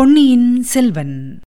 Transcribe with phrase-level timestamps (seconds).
[0.00, 1.40] பொன்னியின் செல்வன்.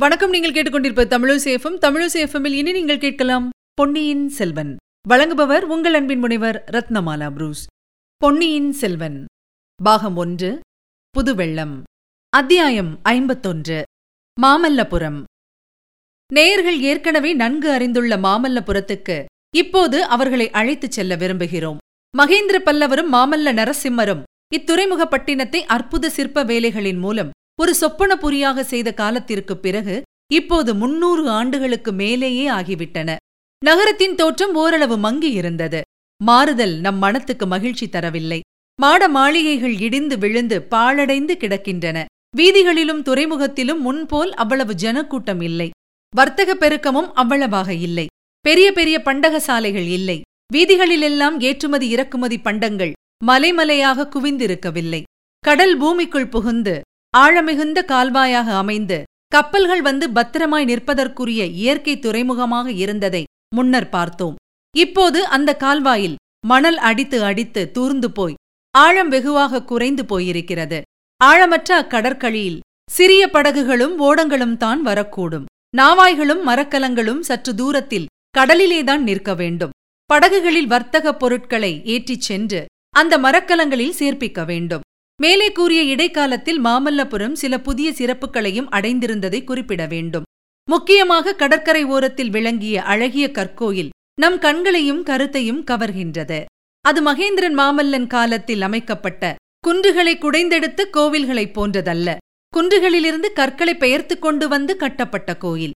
[0.00, 4.76] வணக்கம் நீங்கள் கேட்டுக்கொண்டிருப்ப தமிழசேஃபம் தமிழசேஃபமில் இனி நீங்கள் கேட்கலாம் பொன்னியின் செல்வன்.
[5.08, 7.66] வழங்குபவர் உங்கள் அன்பின் முனைவர் ரத்னமாலா புரூஸ்.
[8.16, 9.24] பொன்னியின் செல்வன்.
[9.82, 10.60] பாகம் ஒன்று
[11.10, 11.82] புதுவெள்ளம்.
[12.28, 13.82] அத்தியாயம் ஐம்பத்தொன்று
[14.42, 15.22] மாமல்லபுரம்.
[16.32, 19.24] நேயர்கள் ஏற்கனவே நன்கு அறிந்துள்ள மாமல்லபுரத்துக்கு
[19.56, 21.76] இப்போது அவர்களை அழைத்துச் செல்ல விரும்புகிறோம்.
[22.18, 24.22] மகேந்திர பல்லவரும் மாமல்ல நரசிம்மரும்
[24.56, 27.30] இத்துறைமுகப்பட்டினத்தை அற்புத சிற்ப வேலைகளின் மூலம்
[27.60, 30.02] ஒரு சொப்பனபுரியாக செய்த காலத்திற்குப் பிறகு
[30.32, 33.16] இப்போது முன்னூறு ஆண்டுகளுக்கு மேலேயே ஆகிவிட்டன.
[33.64, 35.82] நகரத்தின் தோற்றம் ஓரளவு மங்கி இருந்தது.
[36.24, 38.40] மாறுதல் நம் மனத்துக்கு மகிழ்ச்சி தரவில்லை.
[38.80, 42.04] மாட மாளிகைகள் இடிந்து விழுந்து பாழடைந்து கிடக்கின்றன.
[42.36, 45.70] வீதிகளிலும் துறைமுகத்திலும் முன்போல் அவ்வளவு ஜனக்கூட்டம் இல்லை.
[46.16, 48.06] வர்த்தக பெருக்கமும் அவ்வளவாக இல்லை.
[48.40, 50.20] பெரிய பெரிய பண்டக சாலைகள் இல்லை.
[50.54, 52.92] வீதிகளிலெல்லாம் ஏற்றுமதி இறக்குமதி பண்டங்கள்
[53.24, 55.00] மலைமலையாக குவிந்திருக்கவில்லை.
[55.44, 56.74] கடல் பூமிக்குள் புகுந்து
[57.14, 58.98] ஆழமிகுந்த கால்வாயாக அமைந்து
[59.34, 63.22] கப்பல்கள் வந்து பத்திரமாய் நிற்பதற்குரிய இயற்கை துறைமுகமாக இருந்ததை
[63.56, 64.36] முன்னர் பார்த்தோம்.
[64.74, 68.38] இப்போது அந்த கால்வாயில் மணல் அடித்து அடித்து தூர்ந்து போய்
[68.74, 70.80] ஆழம் வெகுவாக குறைந்து போயிருக்கிறது.
[71.20, 75.48] ஆழமற்ற அக்கடற்கழியில் சிறிய படகுகளும் ஓடங்களும் தான் வரக்கூடும்.
[75.76, 79.74] நாவாய்களும் மரக்கலங்களும் சற்று தூரத்தில் கடலிலேதான் நிற்க வேண்டும்.
[80.06, 84.80] படகுகளில் வர்த்தகப் பொருட்களை ஏற்றிச் சென்று அந்த மரக்கலங்களில் சேர்ப்பிக்க வேண்டும்.
[85.22, 90.22] மேலே கூறிய இடைக்காலத்தில் மாமல்லபுரம் சில புதிய சிறப்புகளையும் அடைந்திருந்ததை குறிப்பிட வேண்டும்.
[90.70, 93.88] முக்கியமாக கடற்கரை ஓரத்தில் விளங்கிய அழகிய கற்கோயில்
[94.20, 96.44] நம் கண்களையும் கருத்தையும் கவர்கின்றது.
[96.80, 99.34] அது மகேந்திரன் மாமல்லன் காலத்தில் அமைக்கப்பட்ட
[99.68, 102.16] குன்றுகளை குடைந்தெடுத்த கோவில்களைப் போன்றதல்ல.
[102.56, 105.72] குன்றுகளிலிருந்து கற்களை பெயர்த்துக் கொண்டு வந்து கட்டப்பட்ட கோயில்.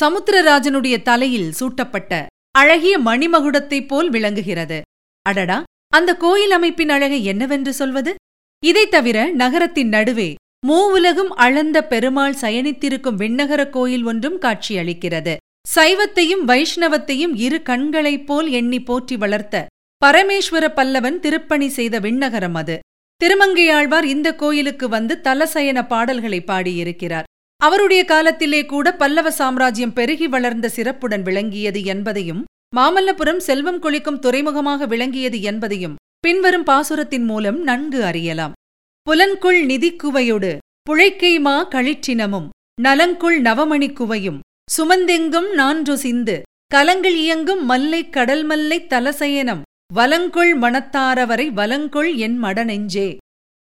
[0.00, 4.80] சமுத்திரராஜனுடைய தலையில் சூட்டப்பட்ட அழகிய மணிமகுடத்தைப் போல் விளங்குகிறது.
[5.26, 5.62] அடடா!
[5.92, 8.12] அந்த கோயில் அமைப்பின் அழகை என்னவென்று சொல்வது?
[8.62, 10.34] இதைத் தவிர நகரத்தின் நடுவே
[10.66, 15.34] மூவுலகும் அளந்த பெருமாள் சயனித்திருக்கும் விண்ணகர கோயில் ஒன்றும் காட்சியளிக்கிறது.
[15.74, 19.66] சைவத்தையும் வைஷ்ணவத்தையும் இரு கண்களைப் போல் எண்ணி போற்றி வளர்த்த
[20.02, 22.76] பரமேஸ்வர பல்லவன் திருப்பணி செய்த விண்ணகரம் அது.
[23.20, 27.28] திருமங்கையாழ்வார் இந்த கோயிலுக்கு வந்து தலசயன பாடல்களை பாடியிருக்கிறார்.
[27.56, 32.44] அவருடைய காலத்திலே கூட பல்லவ சாம்ராஜ்யம் பெருகி வளர்ந்த சிறப்புடன் விளங்கியது என்பதையும்
[32.76, 38.52] மாமல்லபுரம் செல்வம் கொளிக்கும் துறைமுகமாக விளங்கியது என்பதையும் பின்வரும் பாசுரத்தின் மூலம் நன்கு அறியலாம்.
[39.02, 40.58] புலன்குள் நிதிக்குவையொடு
[40.90, 42.48] புழைக்கைமா களிற்றினமும்
[42.82, 44.40] நலங்குள் நவமணி குவையும்
[44.76, 49.60] சுமந்தெங்கும் நான்று சிந்து கலங்கள் இயங்கும் மல்லை கடல் மல்லை தலசயனம்
[49.94, 53.16] வலங்கொள் மணத்தாரவரை வலங்கொள் என் மடநெஞ்சே.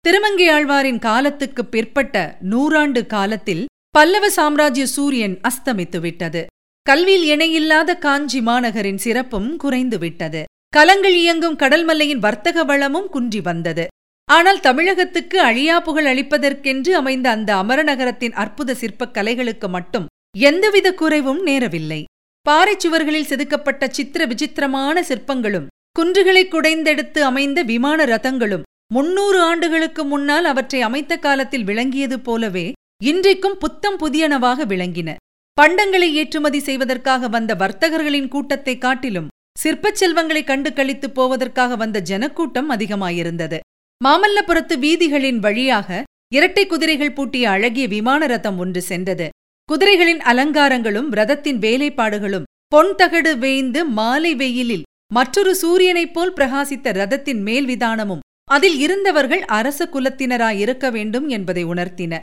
[0.06, 3.66] திருமங்கையாழ்வாரின் காலத்துக்குப் பிற்பட்ட நூறாண்டு காலத்தில்
[3.96, 6.42] பல்லவ சாம்ராஜ்ய சூரியன் அஸ்தமித்து விட்டது.
[6.86, 10.42] கல்வியில் இணையில்லாத காஞ்சி மாநகரின் சிறப்பும் குறைந்து விட்டது.
[10.70, 13.86] கலங்கள் இயங்கும் கடல்மல்லையின் வர்த்தக வளமும் குன்றி வந்தது.
[14.30, 20.06] ஆனால் தமிழகத்துக்கு அழியா புகழ் அளிப்பதற்கென்று அமைந்த அந்த அமரநகரத்தின் அற்புத சிற்பக் கலைகளுக்கு மட்டும்
[20.38, 22.02] எந்தவித குறைவும் நேரவில்லை.
[22.46, 25.68] பாறைச் சுவர்களில் செதுக்கப்பட்ட சித்திர விசித்திரமான சிற்பங்களும்
[26.00, 32.72] குன்றுகளை குடைந்தெடுத்து அமைந்த விமான ரதங்களும் முன்னூறு ஆண்டுகளுக்கு முன்னால் அவற்றை அமைத்த காலத்தில் விளங்கியது போலவே
[33.04, 35.16] இன்றைக்கும் புத்தம் புதியனவாக விளங்கின.
[35.62, 39.28] பண்டங்களை ஏற்றுமதி செய்வதற்காக வந்த வர்த்தகர்களின் கூட்டத்தைக் காட்டிலும்
[39.60, 43.60] சிற்பச் செல்வங்களை கண்டு கழித்துப் போவதற்காக வந்த ஜனக்கூட்டம் அதிகமாயிருந்தது.
[44.06, 46.04] மாமல்லபுரத்து வீதிகளின் வழியாக
[46.34, 49.30] இரட்டை குதிரைகள் பூட்டிய அழகிய விமான ரதம் ஒன்று சென்றது.
[49.72, 54.84] குதிரைகளின் அலங்காரங்களும் ரதத்தின் வேலைப்பாடுகளும் பொன் தகடு வேய்ந்து மாலை வெயிலில்
[55.14, 58.20] மற்றொரு சூரியனைப் போல் பிரகாசித்த ரதத்தின் மேல் விதானமும்
[58.52, 62.20] அதில் இருந்தவர்கள் அரச குலத்தினராயிருக்க வேண்டும் என்பதை உணர்த்தின.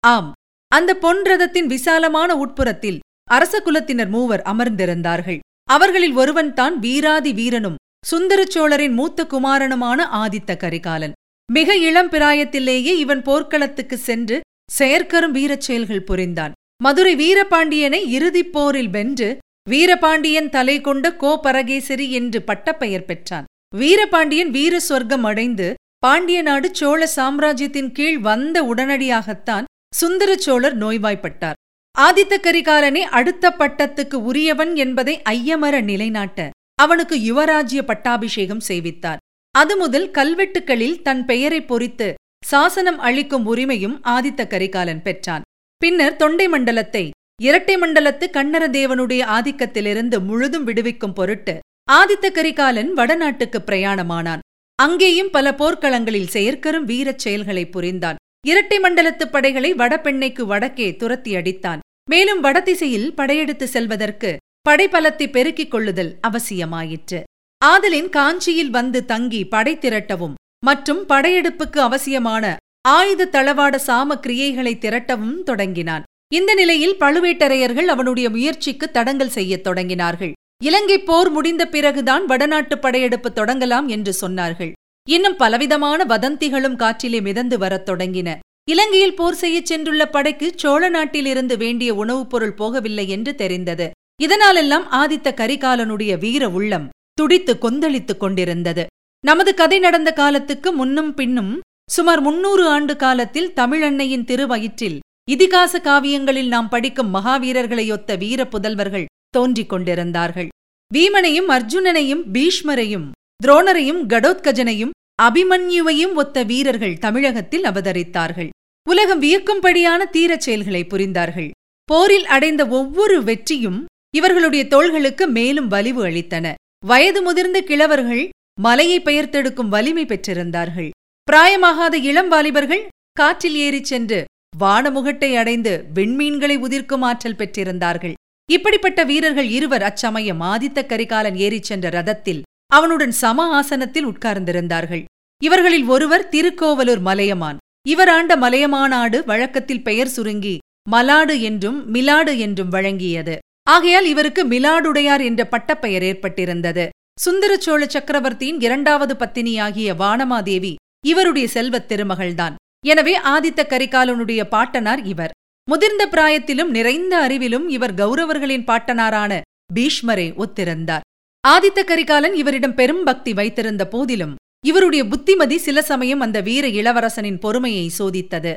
[0.00, 0.32] ஆம்.
[0.68, 2.98] அந்த பொன் ரதத்தின் விசாலமான உட்புறத்தில்
[3.30, 5.38] அரச குலத்தினர் மூவர் அமர்ந்திருந்தார்கள்.
[5.64, 7.74] அவர்களில் ஒருவன் தான் வீராதி வீரனும்
[8.10, 11.12] சுந்தரச்சோழரின் மூத்த குமாரனுமான ஆதித்த கரிகாலன்.
[11.52, 14.40] மிக இளம் பிராயத்திலேயே இவன் போர்க்களத்துக்கு சென்று
[14.78, 16.52] செயற்கரும் வீரச் செயல்கள் புரிந்தான்.
[16.82, 19.38] மதுரை வீரபாண்டியனை இறுதிப் போரில் வென்று
[19.68, 23.44] வீரபாண்டியன் தலை கொண்ட கோபரகேசரி என்று பட்டப்பெயர் பெற்றான்.
[23.76, 31.58] வீரபாண்டியன் வீர சொர்க்கம் அடைந்து பாண்டிய நாடு சோழ சாம்ராஜ்யத்தின் கீழ் வந்த உடனடியாகத்தான் சுந்தர சோழர் நோய்வாய்ப்பட்டார்.
[31.98, 36.48] ஆதித்த கரிகாலனே அடுத்த பட்டத்துக்கு உரியவன் என்பதை ஐயமர நிலைநாட்ட
[36.82, 39.22] அவனுக்கு யுவராஜ்ய பட்டாபிஷேகம் செய்வித்தார்
[39.54, 42.08] அது முதல் கல்வெட்டுக்களில் தன் பெயரை பொறித்து
[42.44, 45.44] சாசனம் அளிக்கும் உரிமையும் ஆதித்த கரிகாலன் பெற்றான்.
[45.82, 47.04] பின்னர் தொண்டை மண்டலத்தை
[47.42, 51.54] இரட்டை மண்டலத்து கண்ணரதேவனுடைய ஆதிக்கத்திலிருந்து முழுதும் விடுவிக்கும் பொருட்டு
[51.92, 54.44] ஆதித்த கரிகாலன் வடநாட்டுக்கு பிரயாணமானான்.
[54.78, 58.19] அங்கேயும் பல போர்க்களங்களில் செயற்கரும் வீரச் செயல்களை புரிந்தான்.
[58.46, 61.78] இரட்டை மண்டலத்துப் படைகளை வடபெண்ணைக்கு வடக்கே துரத்தி அடித்தான்.
[62.10, 64.36] மேலும் வடதிசையில் படையெடுத்து செல்வதற்கு
[64.68, 67.22] படைபலத்தை பெருக்கிக் கொள்ளுதல் அவசியமாயிற்று.
[67.64, 70.34] ஆதலின் காஞ்சியில் வந்து தங்கி படை திரட்டவும்
[70.64, 72.56] மற்றும் படையெடுப்புக்கு அவசியமான
[72.88, 76.02] ஆயுத தளவாட சாம கிரியைகளை திரட்டவும் தொடங்கினான்.
[76.34, 80.32] இந்த நிலையில் பழுவேட்டரையர்கள் அவனுடைய முயற்சிக்கு தடங்கல் செய்யத் தொடங்கினார்கள்.
[80.62, 84.72] இலங்கை போர் முடிந்த பிறகுதான் வடநாட்டு படையெடுப்பு தொடங்கலாம் என்று சொன்னார்கள்.
[85.08, 88.38] இன்னும் பலவிதமான வதந்திகளும் காற்றிலே மிதந்து வரத் தொடங்கின.
[88.70, 93.90] இலங்கையில் போர் செய்யச் சென்றுள்ள படைக்கு சோழ நாட்டிலிருந்து வேண்டிய உணவுப் பொருள் போகவில்லை என்று தெரிந்தது.
[94.22, 98.86] இதனாலெல்லாம் ஆதித்த கரிகாலனுடைய வீர உள்ளம் துடித்து கொந்தளித்துக் கொண்டிருந்தது.
[99.26, 101.60] நமது கதை நடந்த காலத்துக்கு முன்னும் பின்னும்
[101.90, 104.98] சுமார் முன்னூறு ஆண்டு காலத்தில் தமிழன்னையின் திருவயிற்றில்
[105.30, 110.48] இதிகாச காவியங்களில் நாம் படிக்கும் மகாவீரர்களையொத்த வீர புதல்வர்கள் தோன்றிக் கொண்டிருந்தார்கள்.
[110.94, 113.10] வீமனையும் அர்ஜுனனையும் பீஷ்மரையும்
[113.44, 114.90] துரோணரையும் கடோத்கஜனையும்
[115.22, 118.48] அபிமன்யுவையும் ஒத்த வீரர்கள் தமிழகத்தில் அவதரித்தார்கள்.
[118.88, 121.50] உலகம் வியக்கும்படியான தீரச் செயல்களை புரிந்தார்கள்.
[121.84, 126.54] போரில் அடைந்த ஒவ்வொரு வெற்றியும் இவர்களுடைய தோள்களுக்கு மேலும் வலிவு அளித்தன.
[126.86, 128.28] வயது முதிர்ந்த கிழவர்கள்
[128.60, 130.90] மலையை பெயர்த்தெடுக்கும் வலிமை பெற்றிருந்தார்கள்.
[131.32, 134.24] பிராயமாகாத இளம் வாலிபர்கள் காற்றில் ஏறிச் சென்று
[134.60, 138.12] வானமுகட்டை அடைந்து விண்மீன்களை உதிர்க்கும் ஆற்றல் பெற்றிருந்தார்கள்.
[138.50, 145.04] இப்படிப்பட்ட வீரர்கள் இருவர் அச்சமயம் ஆதித்த கரிகாலன் ஏறிச் சென்ற ரதத்தில் அவனுடன் சம ஆசனத்தில் உட்கார்ந்திருந்தார்கள்.
[145.42, 147.56] இவர்களில் ஒருவர் திருக்கோவலூர் மலையமான்.
[147.88, 150.58] இவர் ஆண்ட மலையமானாடு வழக்கத்தில் பெயர் சுருங்கி
[150.90, 153.34] மலாடு என்றும் மிலாடு என்றும் வழங்கியது.
[153.70, 156.88] ஆகையால் இவருக்கு மிலாடுடையார் என்ற பட்டப்பெயர் ஏற்பட்டிருந்தது.
[157.20, 160.74] சுந்தர சோழ சக்கரவர்த்தியின் இரண்டாவது பத்தினியாகிய வானமாதேவி
[161.06, 162.54] இவருடைய செல்வத் திருமகள்தான்.
[162.86, 165.34] எனவே ஆதித்த கரிகாலனுடைய பாட்டனார் இவர்.
[165.68, 169.40] முதிர்ந்த பிராயத்திலும் நிறைந்த அறிவிலும் இவர் கௌரவர்களின் பாட்டனாரான
[169.74, 171.06] பீஷ்மரை ஒத்திருந்தார்.
[171.48, 174.34] ஆதித்த கரிகாலன் இவரிடம் பெரும் பக்தி வைத்திருந்த போதிலும்
[174.66, 178.56] இவருடைய புத்திமதி சில சமயம் அந்த வீர இளவரசனின் பொறுமையை சோதித்தது.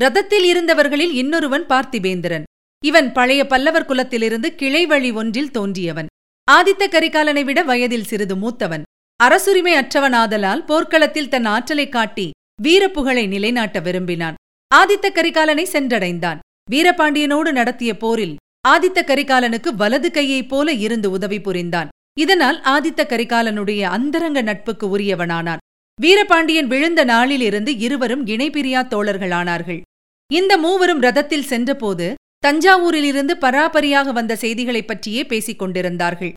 [0.00, 2.42] ரதத்தில் இருந்தவர்களில் இன்னொருவன் பார்த்திபேந்திரன்.
[2.84, 6.06] இவன் பழைய பல்லவர் குலத்திலிருந்து கிளை வழி ஒன்றில் தோன்றியவன்.
[6.50, 8.82] ஆதித்த கரிகாலனை விட வயதில் சிறிது மூத்தவன்.
[9.16, 12.30] அரசுரிமை அற்றவனாதலால் போர்க்களத்தில் தன் ஆற்றலைக் காட்டி
[12.62, 14.34] வீரப்புகழை நிலைநாட்ட விரும்பினான்.
[14.74, 16.38] ஆதித்த கரிகாலனை சென்றடைந்தான்.
[16.70, 18.36] வீரபாண்டியனோடு நடத்திய போரில்
[18.68, 21.88] ஆதித்த கரிகாலனுக்கு வலது கையைப் போல இருந்து உதவி புரிந்தான்.
[22.20, 25.56] இதனால் ஆதித்த கரிகாலனுடைய அந்தரங்க நட்புக்கு உரியவனானான்.
[26.00, 29.80] வீரபாண்டியன் விழுந்த நாளிலிருந்து இருவரும் இணைபிரியா தோழர்களானார்கள்.
[30.32, 32.14] இந்த மூவரும் ரதத்தில் சென்றபோது
[32.46, 36.32] தஞ்சாவூரிலிருந்து பராபரியாக வந்த செய்திகளைப் பற்றியே பேசிக் கொண்டிருந்தார்கள்.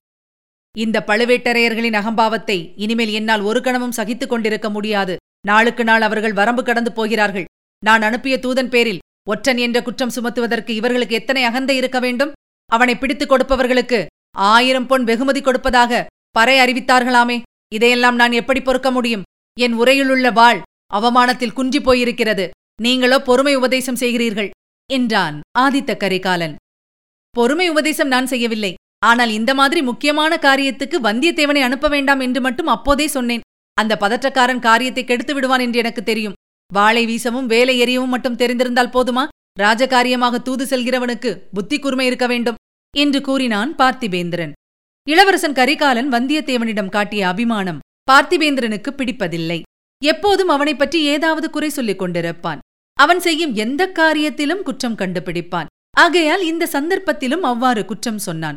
[0.77, 5.17] இந்த பழுவேட்டரையர்களின் அகம்பாவத்தை இனிமேல் என்னால் ஒரு கணமும் சகித்துக் கொண்டிருக்க முடியாது.
[5.47, 7.45] நாளுக்கு நாள் அவர்கள் வரம்பு கடந்து போகிறார்கள்.
[7.85, 8.99] நான் அனுப்பிய தூதன் பேரில்
[9.29, 12.31] ஒற்றன் என்ற குற்றம் சுமத்துவதற்கு இவர்களுக்கு எத்தனை அகந்தை இருக்க வேண்டும்?
[12.71, 17.37] அவனை பிடித்துக் கொடுப்பவர்களுக்கு ஆயிரம் பொன் வெகுமதி கொடுப்பதாக பறை அறிவித்தார்களாமே.
[17.71, 19.25] இதையெல்லாம் நான் எப்படி பொறுக்க முடியும்?
[19.57, 20.59] என் உரையிலுள்ள வாழ்
[20.93, 22.45] அவமானத்தில் குஞ்சி போயிருக்கிறது.
[22.81, 24.49] நீங்களோ பொறுமை உபதேசம் செய்கிறீர்கள்
[24.89, 26.55] என்றான் ஆதித்த கரிகாலன்.
[27.35, 28.73] பொறுமை உபதேசம் நான் செய்யவில்லை.
[29.05, 33.45] ஆனால் இந்த மாதிரி முக்கியமான காரியத்துக்கு வந்தியத்தேவனை அனுப்ப வேண்டாம் என்று மட்டும் அப்போதே சொன்னேன்.
[33.77, 36.37] அந்த பதற்றக்காரன் காரியத்தை கெடுத்து விடுவான் என்று எனக்கு தெரியும்.
[36.71, 39.23] வாளை வீசவும் வேலை எறியவும் மட்டும் தெரிந்திருந்தால் போதுமா?
[39.59, 42.59] ராஜகாரியமாக தூது செல்கிறவனுக்கு புத்தி கூர்மை இருக்க வேண்டும்.
[42.97, 44.51] என்று கூறினான் பார்த்திபேந்திரன்.
[45.09, 47.79] இளவரசன் கரிகாலன் வந்தியத்தேவனிடம் காட்டிய அபிமானம்
[48.11, 49.61] பார்த்திபேந்திரனுக்கு பிடிப்பதில்லை.
[50.03, 52.57] எப்போதும் அவனைப் பற்றி ஏதாவது குறை சொல்லிக் கொண்டிருப்பான்.
[52.93, 55.65] அவன் செய்யும் எந்த காரியத்திலும் குற்றம் கண்டுபிடிப்பான்.
[55.97, 58.55] ஆகையால் இந்த சந்தர்ப்பத்திலும் அவ்வாறு குற்றம் சொன்னான்.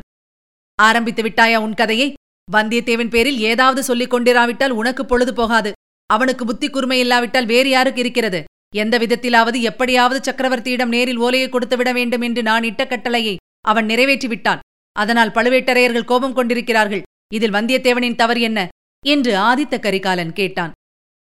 [0.81, 2.13] ஆரம்பித்து விட்டாயா உன் கதையை?
[2.51, 5.71] வந்தியத்தேவன் பேரில் ஏதாவது சொல்லிக் கொண்டிராவிட்டால் உனக்கு பொழுது போகாது.
[6.05, 8.43] அவனுக்கு புத்தி கூர்மை இல்லாவிட்டால் வேறு யாருக்கு இருக்கிறது?
[8.75, 14.27] எந்த விதத்திலாவது எப்படியாவது சக்கரவர்த்தியிடம் நேரில் ஓலையை கொடுத்து விட வேண்டும் என்று நான் இட்ட கட்டளையை அவன் நிறைவேற்றி
[14.27, 14.59] விட்டான்
[14.91, 17.01] அதனால் பழுவேட்டரையர்கள் கோபம் கொண்டிருக்கிறார்கள்.
[17.33, 18.67] இதில் வந்தியத்தேவனின் தவறு என்ன?
[19.05, 20.71] என்று ஆதித்த கரிகாலன் கேட்டான்.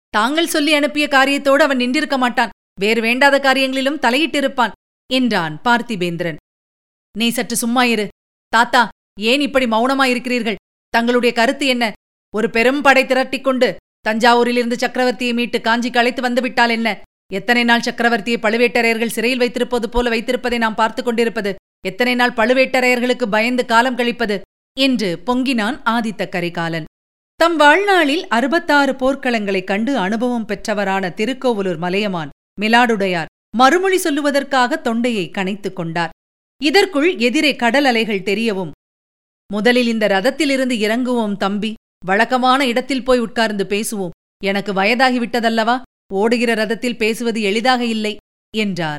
[0.09, 2.51] தாங்கள் சொல்லி அனுப்பிய காரியத்தோடு அவன் நின்றிருக்க மாட்டான்.
[2.81, 4.73] வேறு வேண்டாத காரியங்களிலும் தலையிட்டிருப்பான்
[5.13, 6.37] என்றான் பார்த்திபேந்திரன்.
[7.19, 8.09] நீ சற்று சும்மா இரு.
[8.49, 8.89] தாத்தா
[9.21, 10.61] ஏன் இப்படி மௌனமாயிருக்கிறீர்கள்?
[10.89, 11.93] தங்களுடைய கருத்து என்ன?
[12.35, 13.77] ஒரு பெரும் படை திரட்டிக் கொண்டு
[14.09, 16.99] தஞ்சாவூரிலிருந்து சக்கரவர்த்தியை மீட்டு காஞ்சிக்கு அழைத்து வந்துவிட்டால் என்ன?
[17.33, 21.55] எத்தனை நாள் சக்கரவர்த்தியை பழுவேட்டரையர்கள் சிறையில் வைத்திருப்பது போல வைத்திருப்பதை நாம் பார்த்துக் கொண்டிருப்பது?
[21.87, 24.41] எத்தனை நாள் பழுவேட்டரையர்களுக்கு பயந்து காலம் கழிப்பது?
[24.81, 26.85] என்று பொங்கினான் ஆதித்த கரிகாலன்.
[27.35, 33.25] தம் வாழ்நாளில் அறுபத்தாறு போர்க்களங்களைக் கண்டு அனுபவம் பெற்றவரான திருக்கோவலூர் மலையமான் மிலாடுடையார்
[33.57, 36.11] மறுமொழி சொல்லுவதற்காக தொண்டையை கனைத்துக் கொண்டார்.
[36.63, 38.71] இதற்குள் எதிரே கடல் அலைகள் தெரியவும்
[39.53, 44.11] முதலில் இந்த ரதத்திலிருந்து இறங்குவோம் தம்பி வழக்கமான இடத்தில் போய் உட்கார்ந்து பேசுவோம்.
[44.45, 45.83] எனக்கு வயதாகிவிட்டதல்லவா?
[46.13, 48.17] ஓடுகிற ரதத்தில் பேசுவது எளிதாக இல்லை
[48.57, 48.99] என்றார்.